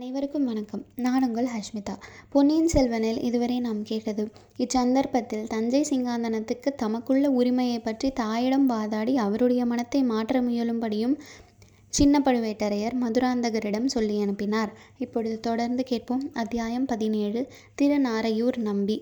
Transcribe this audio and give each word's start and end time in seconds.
அனைவருக்கும் 0.00 0.44
வணக்கம். 0.44 0.84
நான் 0.96 1.24
உங்கள் 1.26 1.48
ஹஷ்மிதா. 1.54 1.94
பொன்னியின் 2.28 2.68
செல்வனில் 2.68 3.18
இதுவரை 3.22 3.60
நாம் 3.60 3.82
கேட்டது 3.82 4.30
இச்சந்தர்ப்பத்தில் 4.56 5.46
தஞ்சை 5.46 5.80
சிங்காந்தனத்துக்கு 5.90 6.70
தமக்குள்ள 6.82 7.26
உரிமையை 7.26 7.78
பற்றி 7.78 8.10
தாயிடம் 8.10 8.66
வாதாடி 8.66 9.16
அவருடைய 9.16 9.66
மனத்தை 9.66 10.02
மாற்ற 10.02 10.40
முயலும்படியும் 10.40 11.16
சின்ன 11.88 12.22
பழுவேட்டரையர் 12.24 12.96
மதுராந்தகரிடம் 13.02 13.84
சொல்லி 13.84 14.20
அனுப்பினார். 14.20 14.72
இப்பொழுது 14.98 15.40
தொடர்ந்து 15.40 15.84
கேட்போம். 15.84 16.24
அத்தியாயம் 16.32 16.84
பதினேழு 16.84 17.42
திருநாரையூர் 17.82 18.56
நம்பி 18.56 18.98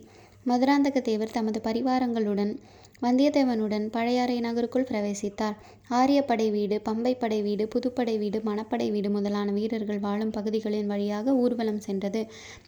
மதுராந்தக 0.46 1.00
தேவர் 1.00 1.30
தமது 1.30 1.60
பரிவாரங்களுடன் 1.64 2.58
வந்தியத்தேவனுடன் 3.02 3.84
பழையாறை 3.94 4.36
நகருக்குள் 4.44 4.86
பிரவேசித்தார். 4.88 5.56
ஆரியப்படை 5.98 6.46
வீடு 6.54 6.76
பம்பைப்படை 6.88 7.38
வீடு 7.42 7.64
புதுப்படை 7.74 8.14
வீடு 8.18 8.38
மணப்படை 8.48 8.88
வீடு 8.94 9.10
முதலான 9.10 9.52
வீரர்கள் 9.52 10.00
வாழும் 10.06 10.32
பகுதிகளின் 10.36 10.90
வழியாக 10.92 11.34
ஊர்வலம் 11.34 11.80
சென்றது. 11.86 12.22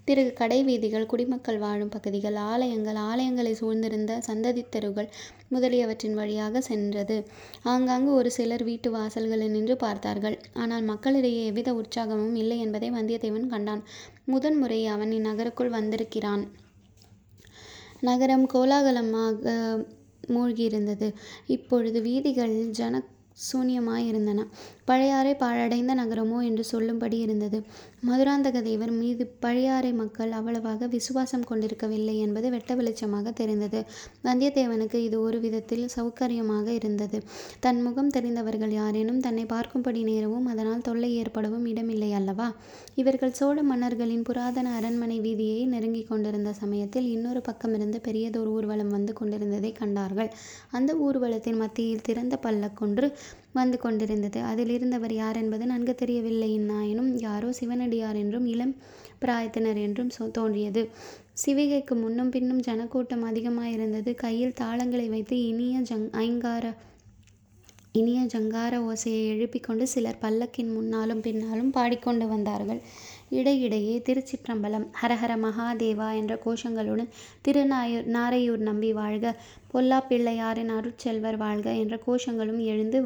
பிறகு 0.05 0.30
கடை 0.33 0.61
வீதிகள் 0.65 1.09
குடிமக்கள் 1.12 1.59
வாழும் 1.59 1.93
பகுதிகள் 1.97 2.38
ஆலயங்கள் 2.52 3.01
ஆலயங்களை 3.11 3.52
சூழ்ந்திருந்த 3.61 4.21
சந்ததி 4.29 4.65
தெருகள் 4.77 5.11
முதலியவற்றின் 5.48 6.16
வழியாக 6.21 6.60
சென்றது. 6.71 7.19
ஆங்காங்கு 7.62 8.12
ஒரு 8.12 8.30
சிலர் 8.30 8.66
வீட்டு 8.71 8.91
வாசல்களில் 8.97 9.55
நின்று 9.57 9.77
பார்த்தார்கள். 9.77 10.38
ஆனால் 10.55 10.83
மக்களிடையே 10.83 11.45
எவ்வித 11.51 11.71
உற்சாகமும் 11.73 12.35
இல்லை 12.35 12.59
என்பதை 12.59 12.91
வந்தியத்தேவன் 12.91 13.52
கண்டான். 13.55 13.85
முதன்முறை 14.24 14.83
அவன் 14.87 15.12
இந்நகருக்குள் 15.12 15.77
வந்திருக்கிறான். 15.79 16.45
நகரம் 18.01 18.45
கோலாகலமாக 18.47 19.55
மூழ்கியிருந்தது 20.30 21.09
இப்பொழுது 21.47 22.01
வீதிகள் 22.01 22.55
ஜன 22.71 23.02
சூன்யமாயிருந்தன 23.49 24.45
பழையாறை 24.85 25.33
பாழடைந்த 25.35 25.93
நகரமோ 25.95 26.39
என்று 26.45 26.65
சொல்லும்படி 26.65 27.19
இருந்தது. 27.19 27.59
மதுராந்தக 28.09 28.63
தேவர் 28.63 28.91
மீது 28.91 29.25
பழையாறை 29.45 29.93
மக்கள் 29.93 30.33
அவ்வளவாக 30.33 30.87
விசுவாசம் 30.87 31.45
கொண்டிருக்கவில்லை 31.45 32.15
என்பது 32.19 32.51
வெட்ட 32.51 32.74
வெளிச்சமாக 32.74 33.32
தெரிந்தது. 33.32 33.80
வந்தியத்தேவனுக்கு 34.24 34.95
இது 34.95 35.16
ஒரு 35.21 35.41
விதத்தில் 35.41 35.85
சௌகரியமாக 35.97 36.66
இருந்தது. 36.69 37.23
தன் 37.60 37.80
முகம் 37.82 38.10
தெரிந்தவர்கள் 38.10 38.71
யாரேனும் 38.71 39.21
தன்னை 39.21 39.45
பார்க்கும்படி 39.45 40.02
நேரவும் 40.02 40.47
அதனால் 40.47 40.80
தொல்லை 40.80 41.10
ஏற்படவும் 41.16 41.66
இடமில்லை 41.66 42.10
அல்லவா? 42.13 42.49
இவர்கள் 42.95 43.37
சோழ 43.41 43.63
மன்னர்களின் 43.63 44.23
புராதன 44.23 44.73
அரண்மனை 44.79 45.19
வீதியை 45.21 45.60
நெருங்கிக் 45.66 46.09
கொண்டிருந்த 46.09 46.52
சமயத்தில் 46.52 47.07
இன்னொரு 47.07 47.43
பக்கமிருந்து 47.51 48.01
பெரியதொரு 48.09 48.51
ஊர்வலம் 48.51 48.88
வந்து 48.88 49.13
கொண்டிருந்ததை 49.13 49.73
கண்டார்கள். 49.73 50.32
அந்த 50.71 50.91
ஊர்வலத்தின் 50.97 51.57
மத்தியில் 51.57 52.02
திறந்த 52.02 52.37
பல்லக்கொன்று 52.37 53.07
வந்து 53.52 53.78
கொண்டிருந்தது. 53.78 54.40
அதிலிருந்தவர் 54.42 55.12
யார் 55.12 55.36
என்பது 55.36 55.64
நன்கு 55.66 55.95
தெரியவில்லை 55.95 56.50
நாயினும் 56.60 57.10
யாரோ 57.18 57.48
சிவனடியார் 57.52 58.16
என்றும் 58.16 58.46
இளம் 58.46 58.74
பிராயத்தினர் 59.20 59.80
என்றும் 59.80 60.12
தோன்றியது. 60.32 60.84
சிவிகைக்கு 61.45 61.95
முன்னும் 61.95 62.30
பின்னும் 62.30 62.60
ஜனக்கூட்டம் 62.60 63.24
அதிகமாயிருந்தது. 63.24 64.12
கையில் 64.14 64.58
தாளங்களை 64.60 65.08
வைத்து 65.08 65.36
இனிய 65.47 65.76
ஜங் 65.81 66.08
ஐங்கார 66.25 66.64
இனிய 67.92 68.20
ஜங்கார 68.32 68.75
ஓசையை 68.88 69.22
எழுப்பிக்கொண்டு 69.31 69.84
சிலர் 69.92 70.20
பல்லக்கின் 70.20 70.72
முன்னாலும் 70.72 71.20
பின்னாலும் 71.20 71.70
பாடிக்கொண்டு 71.70 72.26
வந்தார்கள். 72.28 72.81
இடையிடையே 73.31 73.94
திருச்சிற்றம்பலம் 74.06 74.86
ஹரஹர 75.00 75.32
மகாதேவா 75.44 76.09
என்ற 76.14 76.34
கோஷங்களுடன் 76.44 77.10
திருநாயூர் 77.48 78.06
நாரையூர் 78.16 78.62
நம்பி 78.69 78.91
வாழ்க 78.92 79.34
பொல்லா 79.72 79.98
பிள்ளையாரின் 80.09 80.72
அருட்செல்வர் 80.76 81.36
வாழ்க 81.36 81.75
என்ற 81.75 81.97
கோஷங்களும் 82.06 82.62
எழுந்து 82.64 83.00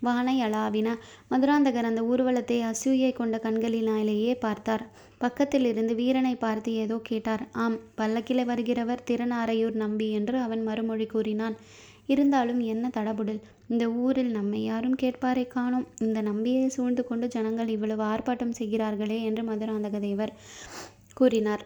வானை 0.00 0.34
அளாவின. 0.42 0.88
மதுராந்தகர் 1.30 1.88
அந்த 1.90 2.02
ஊர்வலத்தை 2.02 2.58
அசூயை 2.62 3.12
கொண்ட 3.12 3.36
கண்களினாலேயே 3.44 4.34
பார்த்தார். 4.40 4.84
பக்கத்தில் 5.18 5.64
இருந்து 5.64 5.94
வீரனை 5.94 6.34
பார்த்து 6.36 6.72
ஏதோ 6.74 6.96
கேட்டார். 7.02 7.44
ஆம் 7.52 7.78
பல்லக்கிலே 7.96 8.44
வருகிறவர் 8.44 9.06
திருநாரையூர் 9.10 9.76
நம்பி 9.84 10.08
என்று 10.10 10.38
அவன் 10.38 10.62
மறுமொழி 10.62 11.06
கூறினான். 11.06 11.56
இருந்தாலும் 12.06 12.60
என்ன 12.72 12.90
தடபுடல்? 12.96 13.40
இந்த 13.68 13.84
ஊரில் 13.90 14.30
நம்மை 14.30 14.60
யாரும் 14.64 15.00
கேட்பாரை 15.02 15.46
காணோம். 15.48 15.86
இந்த 15.98 16.20
நம்பியை 16.20 16.68
சூழ்ந்து 16.68 17.04
கொண்டு 17.04 17.28
ஜனங்கள் 17.28 17.68
இவ்வளவு 17.68 18.02
ஆர்ப்பாட்டம் 18.02 18.58
செய்கிறார்களே 18.60 19.22
என்று 19.22 19.42
மதுராந்தக 19.42 19.98
தேவர் 19.98 20.32
கூறினார். 21.14 21.64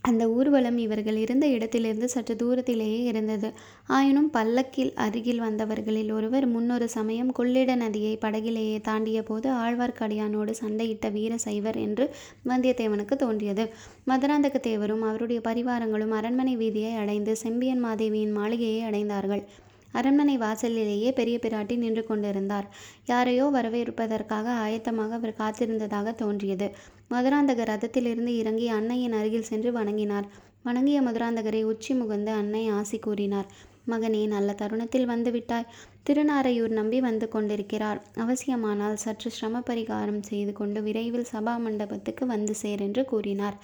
அந்த 0.00 0.24
ஊர்வலம் 0.28 0.78
இவர்கள் 0.78 1.16
இருந்த 1.16 1.46
இடத்திலிருந்து 1.46 2.08
சற்று 2.08 2.36
தூரத்திலேயே 2.36 3.00
இருந்தது. 3.02 3.48
ஆயினும் 3.86 4.30
பல்லக்கில் 4.30 4.92
அருகில் 4.94 5.40
வந்தவர்களில் 5.40 6.12
ஒருவர் 6.12 6.46
முன்னொரு 6.46 6.88
சமயம் 6.88 7.32
கொள்ளிட 7.32 7.74
நதியை 7.74 8.14
படகிலேயே 8.16 8.80
தாண்டிய 8.80 9.22
போது 9.22 9.50
ஆழ்வார்க்கடியானோடு 9.50 10.50
சண்டையிட்ட 10.50 11.08
வீர 11.10 11.36
சைவர் 11.38 11.76
என்று 11.76 12.06
வந்தியத்தேவனுக்கு 12.48 13.16
தோன்றியது. 13.16 13.66
மதுராந்தக 14.06 14.60
தேவரும் 14.68 15.00
அவருடைய 15.00 15.40
பரிவாரங்களும் 15.44 16.10
அரண்மனை 16.10 16.56
வீதியை 16.56 16.94
அடைந்து 16.94 17.36
செம்பியன் 17.36 17.84
மாதேவியின் 17.84 18.32
மாளிகையை 18.32 18.82
அடைந்தார்கள். 18.90 19.44
அரண்மனை 19.92 20.36
வாசலிலேயே 20.38 21.12
பெரிய 21.12 21.38
பிராட்டி 21.42 21.76
நின்று 21.76 22.04
கொண்டிருந்தார். 22.06 22.66
யாரையோ 23.06 23.46
வரவேற்பதற்காக 23.46 24.52
ஆயத்தமாக 24.52 25.10
அவர் 25.10 25.38
காத்திருந்ததாக 25.38 26.14
தோன்றியது. 26.14 26.68
மதுராந்தகர் 27.10 27.70
ரதத்திலிருந்து 27.72 28.34
இறங்கி 28.36 28.68
அன்னையின் 28.68 29.12
அருகில் 29.12 29.42
சென்று 29.42 29.72
வணங்கினார். 29.72 30.28
வணங்கிய 30.62 31.02
மதுராந்தகரை 31.02 31.62
உச்சி 31.62 31.94
முகந்து 31.94 32.26
அன்னை 32.26 32.68
ஆசி 32.68 32.98
கூறினார் 32.98 33.48
மகனே 33.90 34.26
நல்ல 34.26 34.52
தருணத்தில் 34.52 35.06
வந்துவிட்டாய் 35.06 35.68
திருநாரையூர் 36.10 36.68
நம்பி 36.68 37.00
வந்து 37.00 37.28
கொண்டிருக்கிறார். 37.28 38.02
அவசியமானால் 38.16 38.94
சற்று 38.94 39.30
சிரம 39.30 39.60
பரிகாரம் 39.60 40.20
செய்து 40.20 40.52
கொண்டு 40.52 40.82
விரைவில் 40.82 41.30
சபா 41.32 41.58
மண்டபத்துக்கு 41.58 42.26
வந்து 42.26 42.54
சேர் 42.54 42.80
என்று 42.80 43.04
கூறினார். 43.04 43.56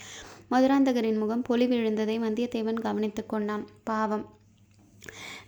மதுராந்தகரின் 0.51 1.19
முகம் 1.19 1.45
பொலிவிழுந்ததை 1.49 2.17
வந்தியத்தேவன் 2.21 2.81
கவனித்து 2.81 3.27
கொண்டான். 3.27 3.67
பாவம். 3.85 4.25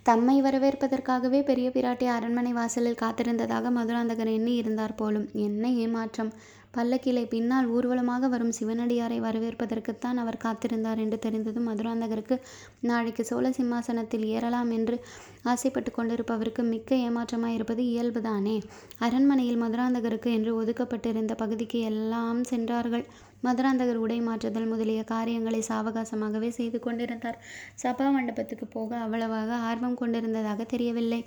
தம்மை 0.07 0.35
வரவேற்பதற்காகவே 0.41 1.39
பெரிய 1.43 1.69
பிராட்டி 1.69 2.05
அரண்மனை 2.07 2.51
வாசலில் 2.53 2.99
காத்திருந்ததாக 3.01 3.71
மதுராந்தகர் 3.71 4.31
எண்ணி 4.33 4.53
இருந்தார் 4.55 4.95
போலும். 4.95 5.25
என்ன 5.33 5.71
ஏமாற்றம். 5.83 6.31
பல்லக்கிலே 6.77 7.23
பின்னால் 7.29 7.67
ஊர்வலமாக 7.67 8.27
வரும் 8.27 8.53
சிவனடியாரை 8.59 9.17
வரவேற்பதற்குத்தான் 9.19 10.17
அவர் 10.17 10.41
காத்திருந்தார் 10.43 10.97
என்று 10.97 11.17
தெரிந்ததும் 11.19 11.67
மதுராந்தகருக்கு 11.69 12.35
நாளைக்கு 12.81 13.23
சோழ 13.25 13.51
சிம்மாசனத்தில் 13.51 14.25
ஏறலாம் 14.25 14.71
என்று 14.71 14.97
ஆசைப்பட்டு 15.43 15.91
கொண்டிருப்பவருக்கு 15.91 16.63
மிக்க 16.63 16.95
ஏமாற்றமாய் 16.95 17.53
இருப்பது 17.53 17.83
இயல்புதானே. 17.83 18.57
அரண்மனையில் 18.99 19.61
மதுராந்தகருக்கு 19.61 20.31
என்று 20.33 20.53
ஒதுக்கப்பட்டிருந்த 20.61 21.35
பகுதிக்கு 21.35 21.79
எல்லாம் 21.81 22.43
சென்றார்கள். 22.43 23.05
மதுராந்தகர் 23.43 23.95
உடை 23.95 24.19
மாற்றுதல் 24.21 24.69
முதலிய 24.69 25.01
காரியங்களை 25.03 25.63
சாவகாசமாகவே 25.67 26.49
செய்து 26.49 26.79
கொண்டிருந்தார். 26.79 27.37
சபா 27.83 28.05
மண்டபத்துக்கு 28.11 28.65
போக 28.67 28.97
அவ்வளவாக 28.97 29.59
ஆர்வம் 29.69 29.96
கொண்டிருந்ததாக 30.01 30.65
தெரியவில்லை. 30.73 31.19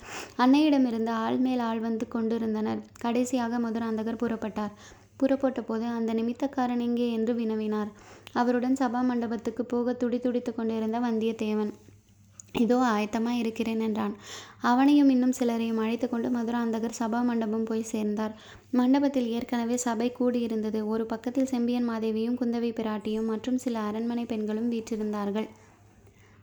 அன்னையிடமிருந்து 0.45 1.13
ஆள் 1.25 1.39
மேல் 1.39 1.65
ஆள் 1.69 1.83
வந்து 1.89 2.07
கொண்டிருந்தனர். 2.09 2.81
கடைசியாக 3.05 3.61
மதுராந்தகர் 3.67 4.23
புறப்பட்டார். 4.23 4.75
புறப்பட்ட 5.23 5.61
போது 5.63 5.87
அந்த 5.99 6.11
நிமித்தக்காரன் 6.19 6.85
எங்கே 6.89 7.07
என்று 7.17 7.33
வினவினார். 7.41 7.93
அவருடன் 8.41 8.81
சபா 8.81 9.01
மண்டபத்துக்கு 9.11 9.63
போக 9.73 9.93
துடி 10.03 10.19
துடித்து 10.19 10.53
கொண்டிருந்த 10.53 10.99
வந்தியத்தேவன். 11.07 11.73
இதோ 12.63 12.77
ஆயத்தமாக 12.93 13.41
இருக்கிறேன் 13.41 13.83
என்றான். 13.87 14.15
அவனையும் 14.71 15.11
இன்னும் 15.15 15.35
சிலரையும் 15.39 15.81
அழைத்து 15.83 16.07
கொண்டு 16.09 16.29
மதுராந்தகர் 16.37 16.97
சபா 16.99 17.21
மண்டபம் 17.29 17.67
போய் 17.69 17.91
சேர்ந்தார். 17.91 18.35
மண்டபத்தில் 18.79 19.29
ஏற்கனவே 19.37 19.77
சபை 19.85 20.09
கூடியிருந்தது. 20.19 20.81
ஒரு 20.93 21.05
பக்கத்தில் 21.13 21.51
செம்பியன் 21.53 21.89
மாதேவியும் 21.91 22.39
குந்தவை 22.41 22.71
பிராட்டியும் 22.81 23.31
மற்றும் 23.33 23.61
சில 23.65 23.79
அரண்மனை 23.91 24.25
பெண்களும் 24.33 24.73
வீற்றிருந்தார்கள். 24.73 25.49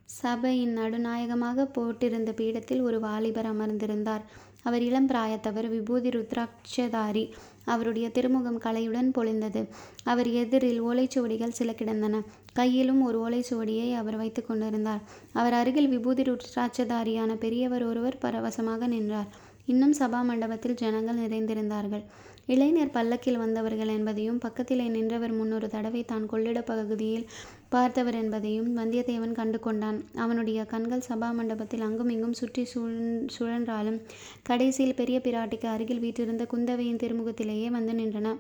சபையின் 0.10 0.74
நடுநாயகமாக 0.78 1.66
போட்டிருந்த 1.76 2.32
பீடத்தில் 2.32 2.82
ஒரு 2.82 3.00
வாலிபர் 3.00 3.46
அமர்ந்திருந்தார். 3.46 4.24
அவர் 4.64 4.82
இளம் 4.82 5.10
பிராயத்தவர் 5.10 5.68
விபூதி 5.70 6.10
ருத்ராட்சதாரி. 6.10 7.24
அவருடைய 7.66 8.10
திருமுகம் 8.10 8.60
கலையுடன் 8.62 9.10
பொழிந்தது. 9.18 9.62
அவர் 10.04 10.30
எதிரில் 10.32 10.82
ஓலைச்சுவடிகள் 10.82 11.58
சில 11.60 11.72
கிடந்தன 11.74 12.22
கையிலும் 12.54 13.02
ஒரு 13.02 13.18
ஓலைச்சுவடியை 13.26 13.90
அவர் 13.94 14.16
வைத்து 14.16 14.46
கொண்டிருந்தார். 14.46 15.02
அவர் 15.34 15.54
அருகில் 15.54 15.88
விபூதி 15.88 16.24
ருத்ராட்சதாரியான 16.24 17.34
பெரியவர் 17.36 17.86
ஒருவர் 17.86 18.22
பரவசமாக 18.22 18.88
நின்றார். 18.88 19.30
இன்னும் 19.66 19.94
சபா 20.00 20.20
மண்டபத்தில் 20.24 20.74
ஜனங்கள் 20.74 21.18
நிறைந்திருந்தார்கள். 21.18 22.04
இளைஞர் 22.46 22.90
பல்லக்கில் 22.90 23.38
வந்தவர்கள் 23.38 23.88
என்பதையும் 23.88 24.38
பக்கத்திலே 24.38 24.88
நின்றவர் 24.88 25.34
முன்னொரு 25.34 25.68
தடவை 25.70 26.06
தான் 26.06 26.26
கொள்ளிட 26.26 26.62
பகுதியில் 26.62 27.26
பார்த்தவர் 27.70 28.16
என்பதையும் 28.16 28.70
வந்தியத்தேவன் 28.78 29.38
கண்டு 29.40 29.60
கொண்டான். 29.60 29.98
அவனுடைய 30.16 30.60
கண்கள் 30.66 31.08
சபா 31.08 31.30
மண்டபத்தில் 31.34 31.82
அங்குமிங்கும் 31.82 32.38
சுற்றி 32.40 32.64
சுழ் 32.66 33.00
சுழன்றாலும் 33.36 33.98
கடைசியில் 34.44 35.00
பெரிய 35.00 35.20
பிராட்டிக்கு 35.26 35.68
அருகில் 35.74 36.00
வீற்றிருந்த 36.00 36.46
குந்தவையின் 36.54 37.02
திருமுகத்திலேயே 37.04 37.68
வந்து 37.70 37.94
நின்றன. 37.94 38.36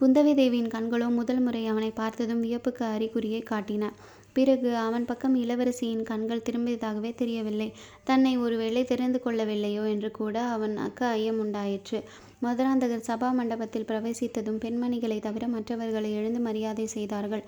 குந்தவை 0.00 0.34
தேவியின் 0.34 0.72
கண்களோ 0.74 1.08
முதல் 1.10 1.40
முறை 1.40 1.62
அவனை 1.66 1.90
பார்த்ததும் 1.90 2.44
வியப்புக்கு 2.44 2.84
அறிகுறியை 2.94 3.40
காட்டின. 3.50 3.90
பிறகு 4.32 4.70
அவன் 4.76 5.04
பக்கம் 5.04 5.34
இளவரசியின் 5.34 6.02
கண்கள் 6.02 6.44
திரும்பியதாகவே 6.46 7.10
தெரியவில்லை. 7.14 7.68
தன்னை 8.04 8.32
ஒருவேளை 8.36 8.82
தெரிந்து 8.84 9.18
கொள்ளவில்லையோ 9.24 9.84
என்று 9.88 10.10
கூட 10.10 10.36
அவன் 10.54 10.74
அக்க 10.76 11.06
ஐயம் 11.18 11.38
உண்டாயிற்று. 11.38 11.98
மதுராந்தகர் 12.42 13.06
சபா 13.08 13.28
மண்டபத்தில் 13.32 13.86
பிரவேசித்ததும் 13.90 14.58
பெண்மணிகளை 14.64 15.18
தவிர 15.20 15.44
மற்றவர்களை 15.48 16.10
எழுந்து 16.12 16.40
மரியாதை 16.40 16.86
செய்தார்கள். 16.86 17.44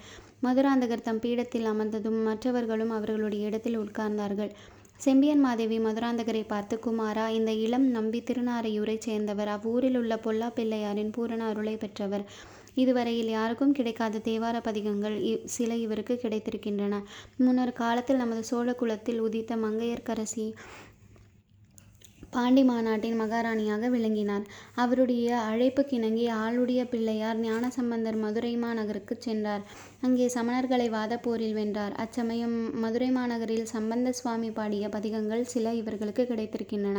மதுராந்தகர் 0.47 1.03
தம் 1.03 1.21
பீடத்தில் 1.21 1.65
அமர்ந்ததும் 1.65 2.23
மற்றவர்களும் 2.25 2.91
அவர்களுடைய 2.91 3.47
இடத்தில் 3.47 3.79
உட்கார்ந்தார்கள். 3.79 4.51
செம்பியன் 4.97 5.41
மாதேவி 5.41 5.79
மதுராந்தகரை 5.79 6.45
பார்த்து 6.47 6.79
குமாரா 6.79 7.29
இந்த 7.29 7.53
இளம் 7.65 7.87
நம்பி 7.87 8.23
திருநாரையூரைச் 8.27 8.99
சேர்ந்தவர். 8.99 9.49
அவ்வூரிலுள்ள 9.49 10.17
பொல்லா 10.17 10.53
பிள்ளையாரின் 10.57 11.13
பூரண 11.13 11.45
அருளைப் 11.45 11.81
பெற்றவர். 11.81 12.25
இதுவரையில் 12.75 13.31
யாருக்கும் 13.31 13.73
கிடைக்காத 13.73 14.19
தேவார 14.19 14.63
பதிகங்கள் 14.63 15.17
சில 15.45 15.75
இவருக்கு 15.77 16.21
கிடைத்திருக்கின்றன. 16.23 16.95
முன்னொரு 17.37 17.73
காலத்தில் 17.73 18.17
நமது 18.17 18.45
சோழ 18.45 18.75
குலத்தில் 18.75 19.21
உதித்த 19.21 19.57
மங்கையர்க்கரசி 19.57 20.47
பாண்டி 22.37 22.65
மாநாட்டின் 22.65 23.21
மகாராணியாக 23.21 23.89
விளங்கினார். 23.89 24.43
அவருடைய 24.75 25.29
அழைப்புக்கிணங்கி 25.51 26.25
ஆளுடைய 26.37 26.85
பிள்ளையார் 26.85 27.39
ஞானசம்பந்தர் 27.41 28.17
மதுரை 28.17 28.57
மாநகருக்குச் 28.57 29.21
சென்றார். 29.21 29.63
அங்கே 30.01 30.27
சமணர்களை 30.35 30.89
வாதப் 30.89 31.23
போரில் 31.23 31.55
வென்றார். 31.55 31.95
அச்சமயம் 31.97 32.57
மதுரை 32.81 33.11
மாநகரில் 33.11 33.65
சம்பந்த 33.65 34.13
சுவாமி 34.13 34.51
பாடிய 34.51 34.89
பதிகங்கள் 34.89 35.45
சில 35.45 35.75
இவர்களுக்கு 35.75 36.25
கிடைத்திருக்கின்றன. 36.25 36.99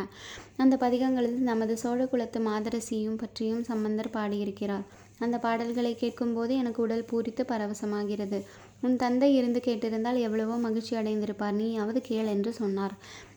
அந்தப் 0.58 0.84
பதிகங்களில் 0.84 1.40
நமது 1.46 1.78
சோழகுலத்து 1.84 2.42
மாதரசியும் 2.48 3.18
பற்றியும் 3.18 3.64
சம்பந்தர் 3.64 4.10
பாடியிருக்கிறார். 4.10 4.88
அந்தப் 5.20 5.42
பாடல்களைக் 5.42 5.98
கேட்கும்போது 5.98 6.56
எனக்கு 6.56 6.82
உடல் 6.82 7.06
பூரித்துப் 7.06 7.52
பரவசமாகிறது. 7.52 8.40
உன் 8.82 8.96
தந்தை 8.96 9.36
இருந்து 9.36 9.60
கேட்டிருந்தால் 9.60 10.20
எவ்வளவோ 10.20 10.56
மகிழ்ச்சி 10.58 10.96
அடைந்திருப்பார். 10.96 11.52
நீயாவது 11.54 12.02
கேள் 12.02 12.26
என்று 12.28 12.54
சொன்னார். 12.54 12.94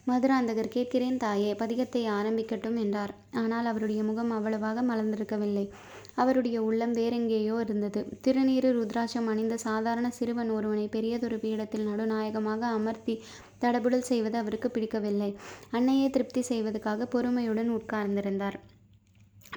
மதுராந்தகர் 0.07 0.69
கேட்கிறேன் 0.69 1.17
தாயே. 1.17 1.53
பதிகத்தை 1.53 2.03
ஆரம்பிக்கட்டும் 2.09 2.79
என்றார். 2.79 3.15
ஆனால் 3.33 3.65
அவருடைய 3.65 4.03
முகம் 4.03 4.31
அவ்வளவாக 4.31 4.83
மலர்ந்திருக்கவில்லை. 4.83 5.69
அவருடைய 6.15 6.63
உள்ளம் 6.63 6.95
வேறெங்கேயோ 6.95 7.61
இருந்தது. 7.61 8.09
திருநீறு 8.21 8.69
ருத்ராட்சம் 8.79 9.27
அணிந்த 9.27 9.57
சாதாரண 9.57 10.11
சிறுவன் 10.11 10.51
ஒருவனை 10.51 10.89
பெரியதொரு 10.89 11.37
பீடத்தில் 11.37 11.89
நடுநாயகமாக 11.89 12.67
அமர்த்தி 12.67 13.23
தடபுடல் 13.61 14.09
செய்வது 14.11 14.39
அவருக்கு 14.39 14.71
பிடிக்கவில்லை. 14.71 15.37
அன்னையை 15.71 16.11
திருப்தி 16.11 16.43
செய்வதற்காக 16.43 17.07
பொறுமையுடன் 17.07 17.71
உட்கார்ந்திருந்தார். 17.71 18.59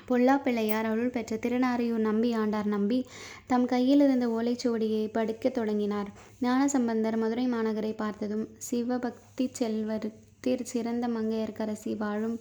பொல்லா 0.05 0.37
பிள்ளையார் 0.37 0.85
அருள் 0.85 1.09
பெற்ற 1.09 1.35
திருநாரையூர் 1.35 2.05
நம்பியாண்டார் 2.07 2.65
நம்பி 2.65 3.05
தம் 3.47 3.65
கையிலிருந்த 3.65 4.27
ஓலைச் 4.27 4.33
ஓலைச்சுவடியை 4.33 5.11
படிக்கத் 5.11 5.53
தொடங்கினார். 5.53 6.09
ஞானசம்பந்தர் 6.39 7.17
மதுரை 7.17 7.47
மாநகரை 7.47 7.95
பார்த்ததும் 7.95 8.47
சிவபக்தி 8.57 9.49
செல்வருக்கு 9.59 10.31
செல்வத்திற் 10.43 10.71
சிறந்த 10.71 11.05
மங்கையர்க்கரசி 11.07 11.91
வாழும் 11.97 12.35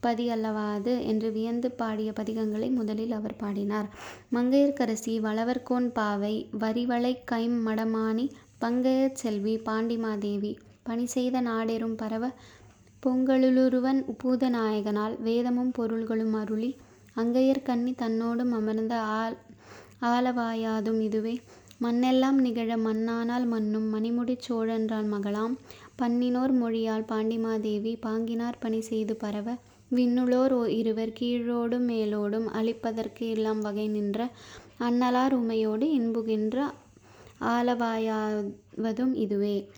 பதி 0.00 0.24
அல்லவா 0.30 0.66
அது? 0.72 0.92
என்று 1.04 1.28
வியந்து 1.32 1.68
பாடிய 1.72 2.08
பதிகங்களை 2.12 2.68
முதலில் 2.70 3.12
அவர் 3.12 3.34
பாடினார். 3.36 3.88
மங்கையர்க்கரசி 4.32 5.14
வளவர்கோன் 5.20 5.88
பாவை 5.92 6.32
வரிவளை 6.60 7.12
கைம் 7.24 7.58
மடமானி 7.66 8.26
பங்கையர் 8.58 9.18
செல்வி 9.22 9.54
பாண்டிமாதேவி 9.60 10.52
பணி 10.82 11.06
செய்த 11.06 11.40
நாடெரும் 11.40 11.96
பரவ 11.96 12.24
பொங்கலுருவன் 13.02 14.02
பூத 14.18 14.50
நாயகனால் 14.50 15.16
வேதமும் 15.20 15.72
பொருள்களும் 15.72 16.34
அருளி 16.34 16.70
அங்கையர் 17.16 17.62
கண்ணி 17.62 17.94
தன்னோடும் 17.98 18.52
அமர்ந்த 18.52 18.94
ஆல் 19.18 19.38
ஆலவாயாதும் 20.06 21.00
இதுவே. 21.00 21.34
மண்ணெல்லாம் 21.80 22.38
நிகழ 22.40 22.76
மண்ணானால் 22.80 23.46
மண்ணும் 23.46 23.88
மணிமுடிச் 23.94 24.44
சோழன்றான் 24.46 25.08
மகளாம் 25.12 25.54
பண்ணினோர் 26.02 26.52
மொழியால் 26.52 27.04
பாண்டிமாதேவி 27.08 27.96
பாங்கினார் 28.00 28.58
பணி 28.60 28.80
செய்து 28.80 29.16
பரவ 29.16 29.56
விண்ணுளோர் 29.94 30.66
இருவர் 30.66 31.08
கீழோடும் 31.08 31.86
மேலோடும் 31.86 32.46
அளிப்பதற்கு 32.52 33.30
எல்லாம் 33.30 33.60
வகை 33.60 33.88
நின்ற 33.88 34.28
அண்ணலார் 34.80 35.32
உமையோடு 35.32 35.90
இன்புகின்ற 35.90 36.58
ஆளவாயாவதும் 37.40 39.14
இதுவே. 39.14 39.70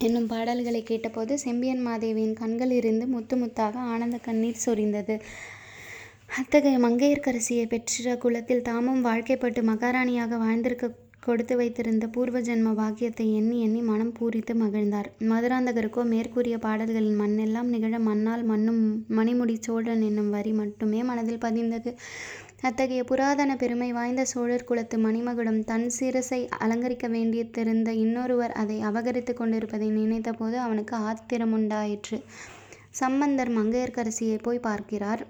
என்னும் 0.00 0.26
பாடல்களைக் 0.26 0.86
கேட்டபோது 0.86 1.38
செம்பியன் 1.38 1.86
மாதேவியின் 1.86 2.34
கண்களிலிருந்து 2.34 3.06
முத்து 3.06 3.36
முத்தாக 3.36 3.74
ஆனந்தக் 3.74 4.24
கண்ணீர் 4.24 4.62
சொரிந்தது. 4.66 5.20
அத்தகைய 6.36 6.78
மங்கையர்க்கரசியைப் 6.78 7.68
பெற்ற 7.68 8.16
குலத்தில் 8.16 8.62
தாமும் 8.62 9.04
வாழ்க்கைப்பட்டு 9.04 9.62
மகாராணியாக 9.62 10.36
வாழ்ந்திருக்கக் 10.36 10.94
கொடுத்து 11.28 11.54
வைத்திருந்த 11.56 12.06
பூர்வ 12.06 12.40
ஜென்ம 12.40 12.72
பாக்கியத்தை 12.74 13.26
எண்ணி 13.34 13.56
எண்ணி 13.60 13.80
மனம் 13.80 14.12
பூரித்து 14.18 14.54
மகிழ்ந்தார். 14.54 15.08
மதுராந்தகருக்கோ 15.30 16.02
மேற்கூறிய 16.04 16.58
பாடல்களின் 16.58 17.20
மண்ணெல்லாம் 17.20 17.70
நிகழ 17.74 17.98
மண்ணால் 17.98 18.44
மண்ணும் 18.44 18.82
மணிமுடி 19.08 19.56
சோழன் 19.60 20.00
என்னும் 20.00 20.30
வரி 20.30 20.52
மட்டுமே 20.52 21.02
மனதில் 21.02 21.44
பதிந்தது. 21.44 21.92
அத்தகைய 22.60 23.04
புராதன 23.04 23.56
பெருமை 23.56 23.92
வாய்ந்த 23.92 24.24
சோழர் 24.24 24.64
குலத்து 24.64 24.98
மணிமகுடம் 24.98 25.60
தன் 25.64 25.88
சிரசை 25.98 26.40
அலங்கரிக்க 26.58 27.08
வேண்டியிருந்த 27.08 27.92
இன்னொருவர் 28.04 28.52
அதை 28.52 28.78
அபகரித்துக் 28.80 29.40
கொண்டிருப்பதை 29.40 29.88
நினைத்தபோது 29.90 30.58
அவனுக்கு 30.58 30.96
ஆத்திரமுண்டாயிற்று. 31.08 32.18
சம்பந்தர் 32.90 33.50
மங்கையர்க்கரசியைப் 33.58 34.42
போய் 34.42 34.66
பார்க்கிறார். 34.68 35.24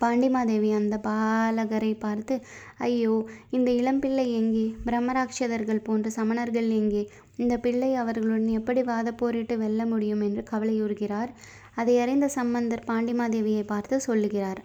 பாண்டிமாதேவி 0.00 0.70
அந்த 0.74 0.96
பாலகரைப் 1.04 2.00
பார்த்து 2.00 2.34
ஐயோ. 2.78 3.14
இந்த 3.50 3.70
இளம்பிள்ளை 3.72 4.26
எங்கே? 4.32 4.66
பிரம்மராட்சதர்கள் 4.86 5.84
போன்ற 5.84 6.10
சமணர்கள் 6.16 6.68
எங்கே? 6.70 7.02
இந்த 7.36 7.58
பிள்ளை 7.58 7.94
அவர்களுடன் 7.94 8.48
எப்படி 8.50 8.82
வாத 8.82 9.12
போரிட்டு 9.12 9.58
வெல்ல 9.58 9.86
முடியும்? 9.86 10.20
என்று 10.20 10.42
கவலையுறுகிறார். 10.42 11.32
அதையறிந்த 11.76 12.24
சம்பந்தர் 12.30 12.84
பாண்டிமாதேவியைப் 12.86 13.66
பார்த்து 13.66 14.00
சொல்லுகிறார் 14.00 14.62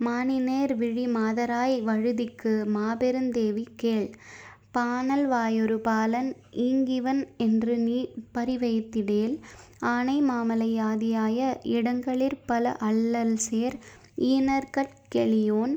மானினேர் 0.00 0.74
விழி 0.74 1.06
மாதராய் 1.08 1.82
வழுதிக்கு 1.82 2.52
மாபெருந்தேவி 2.74 3.64
கேள் 3.76 4.08
பானல் 4.72 5.26
வாயொரு 5.26 5.80
பாலன் 5.80 6.30
ஈங்கிவன் 6.60 7.20
என்று 7.36 7.76
நீ 7.78 7.98
பரிவைத்திடேல் 8.34 9.34
ஆனை 9.88 10.22
மாமலை 10.22 10.70
ஆதியாய 10.82 11.38
இடங்களிற் 11.70 12.38
பல 12.46 12.72
அல்லல் 12.80 13.36
சேர் 13.46 13.76
ஈனர்கட் 14.20 14.96
கெளியோன் 15.14 15.74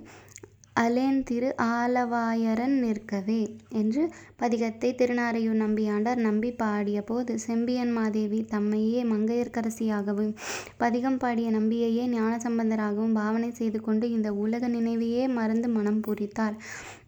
அலேன் 0.80 1.24
திரு 1.24 1.56
ஆலவாயரன் 1.58 2.76
நிற்கவே. 2.80 3.42
என்று 3.70 4.04
பதிகத்தை 4.40 4.90
திருநாரையூர் 4.96 5.60
நம்பியாண்டார் 5.64 6.16
நம்பி 6.16 6.52
பாடியபோது 6.52 7.34
செம்பியன் 7.36 7.92
மாதேவி 7.92 8.46
தம்மையே 8.52 9.02
மங்கையர்க்கரசியாகவும் 9.04 10.34
பதிகம் 10.78 11.18
பாடிய 11.18 11.50
நம்பியையே 11.52 12.06
ஞானசம்பந்தராகவும் 12.08 13.14
பாவனை 13.14 13.52
செய்து 13.52 13.82
கொண்டு 13.82 14.12
இந்த 14.12 14.34
உலக 14.34 14.70
நினைவையே 14.70 15.30
மறந்து 15.30 15.70
மனம் 15.70 16.02
பூரித்தார். 16.08 16.58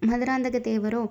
மதுராந்தக 0.05 0.59
தேவரோ 0.69 1.03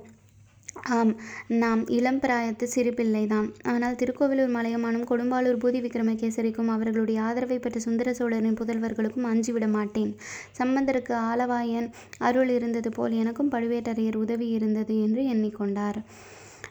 ஆம் 0.93 1.10
நாம் 1.58 1.82
இளம் 1.89 2.19
பிராயத்து 2.20 2.65
சிறு 2.65 2.93
பிள்ளைதான். 2.94 3.49
ஆனால் 3.65 3.94
திருக்கோவிலூர் 3.94 4.55
மலையமானும் 4.56 5.06
கொடும்பாளூர் 5.10 5.60
பூதி 5.65 5.81
விக்கிரமகேசரிக்கும் 5.81 6.69
அவர்களுடைய 6.69 7.22
ஆதரவை 7.22 7.58
பெற்ற 7.58 7.81
சுந்தர 7.81 8.15
சோழரின் 8.15 8.58
புதல்வர்களுக்கும் 8.60 9.29
அஞ்சிவிட 9.31 9.53
விடமாட்டேன். 9.55 10.13
சம்பந்தருக்கு 10.58 11.15
ஆலவாயன் 11.31 11.89
அருள் 12.20 12.49
இருந்தது 12.49 12.91
போல் 12.91 13.13
எனக்கும் 13.13 13.53
பழுவேட்டரையர் 13.53 14.17
உதவி 14.17 14.49
இருந்தது 14.49 14.96
என்று 15.03 15.22
எண்ணிக்கொண்டார் 15.34 16.01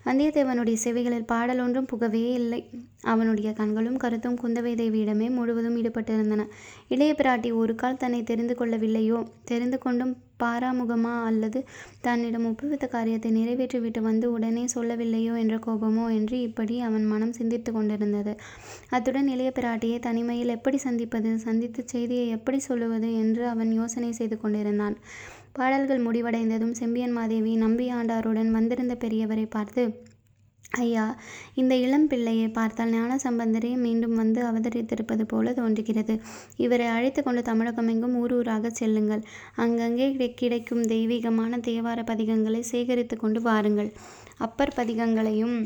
வந்தியத்தேவனுடைய 0.06 0.78
செவிகளில் 0.84 1.26
பாடல் 1.26 1.60
ஒன்றும் 1.60 1.86
புகவே 1.86 2.34
இல்லை. 2.34 2.60
அவனுடைய 3.02 3.54
கண்களும் 3.54 3.98
கருத்தும் 3.98 4.40
குந்தவை 4.44 4.74
தேவியிடமே 4.76 5.30
முழுவதும் 5.30 5.78
ஈடுபட்டிருந்தன. 5.84 6.48
இளைய 6.88 7.16
பிராட்டி 7.18 7.52
ஒருகால் 7.54 7.98
தன்னை 7.98 8.24
தெரிந்து 8.24 8.56
கொள்ளவில்லையோ? 8.60 9.28
தெரிந்து 9.44 9.78
கொண்டும் 9.78 10.14
பாராமுகமா 10.44 11.14
அல்லது 11.24 11.66
தன்னிடம் 12.02 12.46
ஒப்புவித்த 12.46 12.88
காரியத்தை 12.88 13.32
நிறைவேற்றிவிட்டு 13.32 14.02
வந்து 14.02 14.32
உடனே 14.32 14.66
சொல்லவில்லையோ 14.76 15.38
என்ற 15.38 15.58
கோபமோ 15.58 16.06
என்று 16.14 16.42
இப்படி 16.42 16.80
அவன் 16.80 17.06
மனம் 17.06 17.34
சிந்தித்துக் 17.34 17.76
கொண்டிருந்தது. 17.76 18.34
அத்துடன் 18.90 19.28
இளைய 19.28 19.52
பிராட்டியை 19.56 20.00
தனிமையில் 20.00 20.48
எப்படி 20.48 20.78
சந்திப்பது? 20.78 21.32
சந்தித்து 21.38 21.84
செய்தியை 21.86 22.28
எப்படி 22.28 22.60
சொல்லுவது? 22.60 23.12
என்று 23.14 23.48
அவன் 23.48 23.72
யோசனை 23.72 24.12
செய்து 24.12 24.42
கொண்டிருந்தான். 24.42 24.98
பாடல்கள் 25.56 26.06
முடிவடைந்ததும் 26.06 26.72
செம்பியன் 26.72 27.12
மாதேவி 27.12 27.62
நம்பியாண்டாருடன் 27.62 28.50
வந்திருந்த 28.50 28.96
பெரியவரைப் 28.96 29.50
பார்த்து 29.50 29.84
ஐயா. 30.78 31.04
இந்த 31.54 31.76
இளம் 31.76 32.08
பிள்ளையை 32.08 32.48
பார்த்தால் 32.50 32.92
ஞானசம்பந்தரே 32.92 33.76
மீண்டும் 33.78 34.16
வந்து 34.16 34.44
அவதரித்திருப்பது 34.44 35.24
போல 35.24 35.54
தோன்றுகிறது. 35.54 36.14
இவரை 36.58 36.86
அழைத்து 36.88 37.24
கொண்டு 37.24 37.42
தமிழகமெங்கும் 37.42 38.16
ஊர் 38.16 38.34
ஊராகச் 38.34 38.80
செல்லுங்கள். 38.80 39.24
அங்கங்கே 39.56 40.08
கிடைக்கும் 40.34 40.84
தெய்வீகமான 40.84 41.58
தேவார 41.58 42.02
பதிகங்களை 42.04 42.60
சேகரித்து 42.72 43.18
கொண்டு 43.18 43.42
வாருங்கள். 43.42 43.92
அப்பர் 44.38 44.74
பதிகங்களையும் 44.76 45.58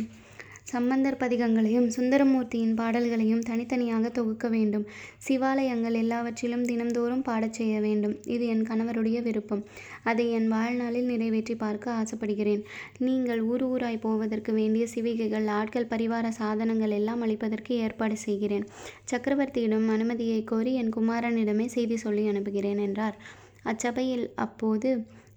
சம்பந்தர் 0.67 1.17
பதிகங்களையும் 1.19 1.87
சுந்தரமூர்த்தியின் 1.87 2.73
பாடல்களையும் 2.75 3.41
தனித்தனியாக 3.41 4.09
தொகுக்க 4.09 4.47
வேண்டும். 4.47 4.85
சிவாலயங்கள் 5.27 5.93
எல்லாவற்றிலும் 5.93 6.65
தினம்தோறும் 6.65 7.23
பாடச் 7.23 7.53
செய்ய 7.53 7.79
வேண்டும். 7.79 8.15
இது 8.25 8.45
என் 8.47 8.63
கணவருடைய 8.63 9.21
விருப்பம். 9.21 9.63
அதை 10.03 10.31
என் 10.31 10.47
வாழ்நாளில் 10.47 11.05
நிறைவேற்றிப் 11.05 11.59
பார்க்க 11.59 11.91
ஆசைப்படுகிறேன். 11.91 12.63
நீங்கள் 12.99 13.41
ஊர் 13.43 13.65
ஊராய்ப் 13.65 14.01
போவதற்கு 14.01 14.53
வேண்டிய 14.53 14.87
சிவிகைகள் 14.95 15.47
ஆட்கள் 15.51 15.85
பரிவார 15.85 16.29
சாதனங்கள் 16.31 16.89
எல்லாம் 16.91 17.23
அளிப்பதற்கு 17.23 17.71
ஏற்பாடு 17.79 18.17
செய்கிறேன். 18.17 18.67
சக்கரவர்த்தியிடம் 19.11 19.87
அனுமதியைக் 19.87 20.47
கோரி 20.47 20.73
என் 20.73 20.93
குமாரனிடமே 20.93 21.65
செய்தி 21.67 21.97
சொல்லி 21.97 22.27
அனுப்புகிறேன் 22.27 22.77
என்றார். 22.79 23.17
அச்சபையில் 23.63 24.25
அப்போது 24.37 24.89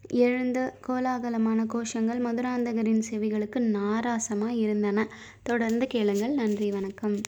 எழுந்த 0.09 0.75
கோலாகலமான 0.89 1.65
கோஷங்கள் 1.65 2.21
மதுராந்தகரின் 2.21 3.03
செவிகளுக்கு 3.11 3.61
நாராசமாய் 3.61 4.59
இருந்தன. 4.59 5.09
தொடர்ந்து 5.43 5.87
கேளுங்கள். 5.87 6.31
நன்றி 6.31 6.71
வணக்கம். 6.71 7.21